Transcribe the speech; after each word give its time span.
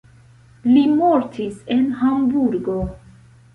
Li 0.69 0.83
mortis 1.01 1.61
en 1.77 1.85
Hamburgo. 2.01 2.79